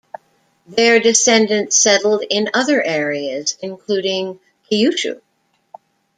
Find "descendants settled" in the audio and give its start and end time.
0.99-2.23